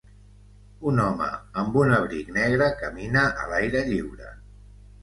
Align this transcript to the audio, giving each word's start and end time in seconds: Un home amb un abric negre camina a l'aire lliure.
Un 0.91 1.01
home 1.03 1.27
amb 1.65 1.77
un 1.83 1.93
abric 1.99 2.35
negre 2.41 2.71
camina 2.83 3.29
a 3.45 3.49
l'aire 3.55 3.89
lliure. 3.93 4.35